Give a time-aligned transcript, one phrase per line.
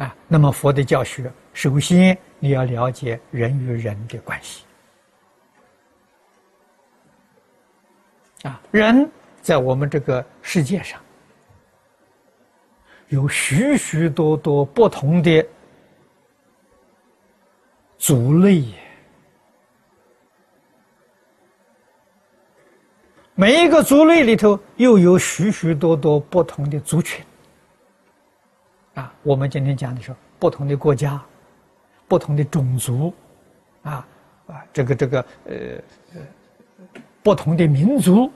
[0.00, 4.64] 啊，那么佛的教学，首先你要了解人与人的关系。
[8.44, 9.06] 啊，人
[9.42, 10.98] 在我们这个世界上，
[13.08, 15.46] 有许许多多不同的
[17.98, 18.64] 族类，
[23.34, 27.22] 每一个族类里头又有许许多多不同的族群。
[28.94, 31.22] 啊，我们今天讲的是不同的国家、
[32.08, 33.14] 不同的种族，
[33.82, 34.06] 啊
[34.46, 35.54] 啊，这个这个呃。
[37.22, 38.32] 不同的民族，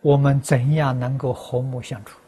[0.00, 2.18] 我们怎样能够和睦相处？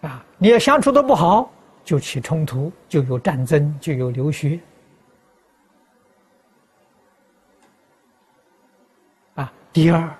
[0.00, 1.48] 啊，你要相处的不好，
[1.84, 4.58] 就起冲突，就有战争，就有流血。
[9.36, 10.12] 啊，第二，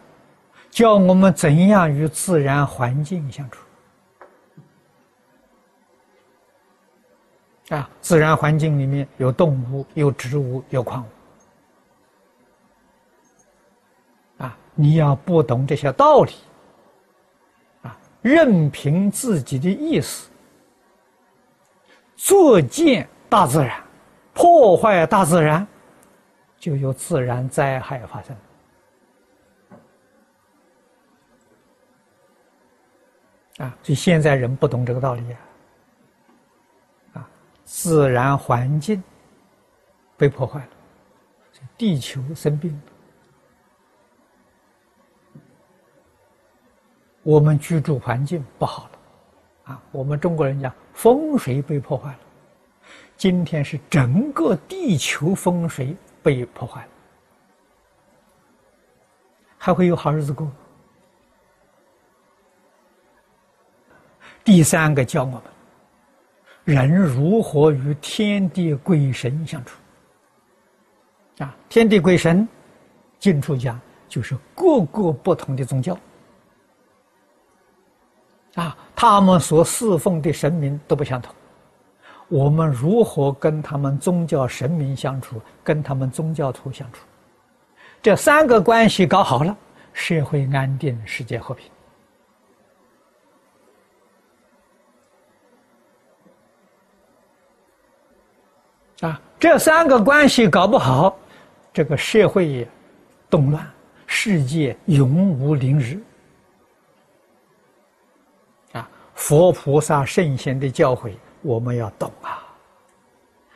[0.73, 3.61] 教我们怎样与自然环境相处。
[7.69, 11.05] 啊，自然环境里面有动物、有植物、有矿
[14.39, 14.43] 物。
[14.43, 16.33] 啊，你要不懂这些道理，
[17.83, 20.31] 啊，任凭自己的意思
[22.17, 23.83] 作践大自然，
[24.33, 25.67] 破坏大自然，
[26.59, 28.35] 就有自然灾害发生。
[33.59, 35.39] 啊，所以现在人不懂这个道理啊。
[37.65, 39.03] 自然环境
[40.17, 40.69] 被破坏了，
[41.79, 42.71] 地球生病
[45.35, 45.41] 了，
[47.23, 52.19] 我们居住环境不好了，啊，我们中国人讲风水被破坏了，
[53.17, 56.89] 今天是整个地球风水被破坏了，
[59.57, 60.51] 还会有好日子过？
[64.45, 65.43] 第三个教我们。
[66.65, 69.77] 人如何与天地鬼神相处？
[71.39, 72.47] 啊，天地鬼神，
[73.19, 75.99] 进出讲就是各个不同的宗教，
[78.55, 81.35] 啊，他们所侍奉的神明都不相同。
[82.29, 85.43] 我们如何跟他们宗教神明相处？
[85.65, 87.01] 跟他们宗教徒相处？
[88.01, 89.57] 这三个关系搞好了，
[89.93, 91.69] 社会安定，世界和平。
[99.03, 101.19] 啊，这三个关系搞不好，
[101.73, 102.67] 这个社会
[103.29, 103.69] 动乱，
[104.07, 106.01] 世界永无宁日。
[108.73, 112.47] 啊，佛菩萨圣贤的教诲，我们要懂啊，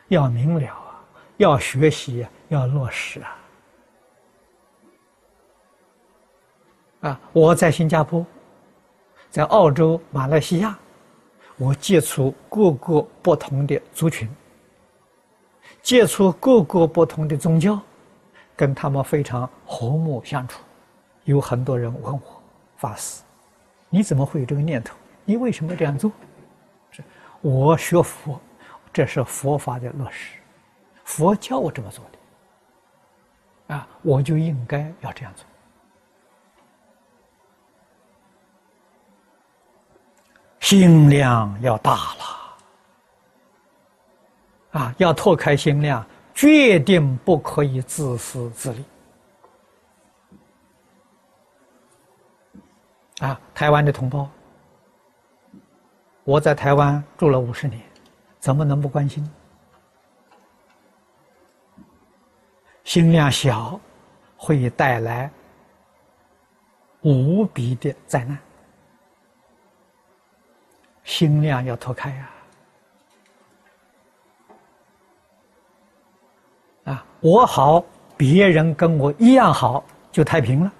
[0.08, 1.00] 要明了啊，
[1.36, 3.38] 要学习，要落实啊。
[7.02, 8.26] 啊，我在新加坡，
[9.30, 10.76] 在澳洲、马来西亚，
[11.56, 14.28] 我接触各个不同的族群。
[15.86, 17.80] 接触各个不同的宗教，
[18.56, 20.60] 跟他们非常和睦相处。
[21.22, 22.42] 有很多人问我
[22.76, 23.22] 法师
[23.88, 24.96] ：“你怎么会有这个念头？
[25.24, 26.10] 你为什么这样做？”
[26.90, 27.04] 是
[27.40, 28.40] 我学佛，
[28.92, 30.40] 这是佛法的落实，
[31.04, 32.04] 佛教我这么做
[33.68, 35.46] 的，啊，我就应该要这样做。
[40.58, 42.25] 心量要大了。
[44.76, 46.04] 啊，要拓开心量，
[46.34, 48.84] 决定不可以自私自利。
[53.20, 54.28] 啊，台湾的同胞，
[56.24, 57.80] 我在台湾住了五十年，
[58.38, 59.26] 怎么能不关心？
[62.84, 63.80] 心量小，
[64.36, 65.30] 会带来
[67.00, 68.38] 无比的灾难。
[71.02, 72.28] 心量要拓开呀。
[72.28, 72.35] 啊，
[77.26, 77.82] 我好，
[78.16, 79.82] 别人跟我一样好，
[80.12, 80.70] 就太平了；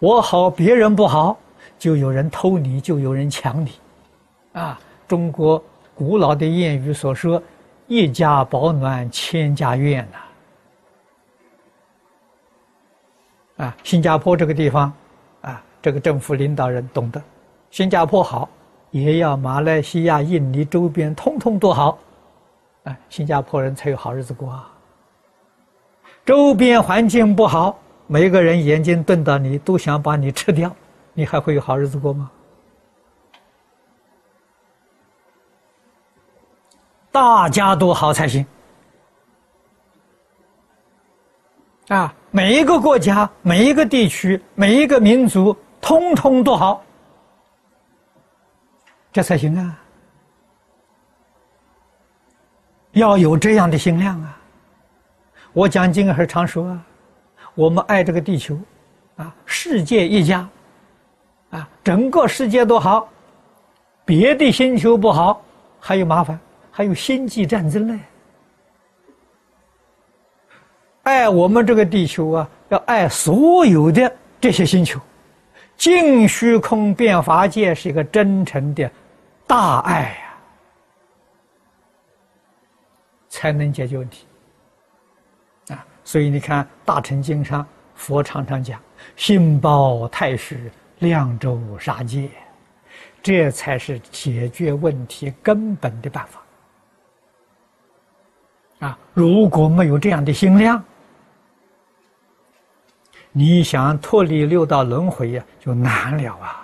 [0.00, 1.38] 我好，别人不好，
[1.78, 3.70] 就有人偷你，就有人抢你。
[4.52, 5.62] 啊，中国
[5.94, 7.40] 古老的谚语所说
[7.86, 10.04] ：“一家保暖，千家怨”
[13.56, 13.64] 呐。
[13.66, 14.92] 啊，新加坡这个地方，
[15.40, 17.22] 啊，这个政府领导人懂得，
[17.70, 18.48] 新加坡好，
[18.90, 21.96] 也要马来西亚、印尼周边通通都好，
[22.82, 24.68] 啊，新加坡人才有好日子过啊。
[26.24, 30.74] 周边环境不好，每个人眼睛瞪到你，都想把你吃掉，
[31.12, 32.30] 你还会有好日子过吗？
[37.12, 38.44] 大家都好才行。
[41.88, 46.82] 啊，每一个国家、每一个地区、每一个民族，通通都好。
[49.12, 49.78] 这才行啊！
[52.92, 54.40] 要有这样的心量啊！
[55.54, 56.86] 我讲经还常说啊，
[57.54, 58.58] 我们爱这个地球，
[59.16, 60.46] 啊，世界一家，
[61.50, 63.08] 啊，整个世界都好，
[64.04, 65.40] 别的星球不好，
[65.78, 66.38] 还有麻烦，
[66.72, 68.00] 还有星际战争呢。
[71.04, 75.00] 爱我们这个地球啊，要爱所有的这些星球。
[75.76, 78.90] 净虚空变法界是一个真诚的
[79.46, 80.34] 大爱呀，
[83.28, 84.26] 才能解决问题！
[86.04, 88.80] 所以你看《大乘经》上，佛常常讲
[89.16, 92.28] “心包太虚，量周杀戒”，
[93.22, 96.40] 这才是解决问题根本的办法
[98.86, 98.98] 啊！
[99.14, 100.82] 如果没有这样的心量，
[103.32, 106.63] 你想脱离六道轮回呀，就难了啊！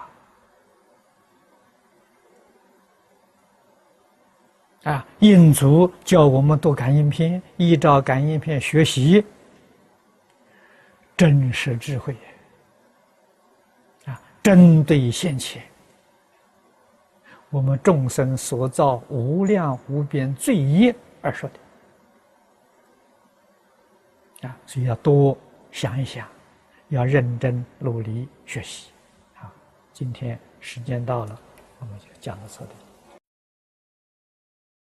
[4.90, 9.24] 啊，印祖教我们读感应篇，依照感应篇学习
[11.16, 12.16] 真实智慧
[14.06, 15.62] 啊，针对现前
[17.50, 21.48] 我们众生所造无量无边罪业而说
[24.40, 25.38] 的啊，所以要多
[25.70, 26.26] 想一想。
[26.88, 28.90] 要认真努力学习，
[29.34, 29.48] 好，
[29.92, 31.40] 今天时间到了，
[31.78, 32.89] 我们就讲到这里。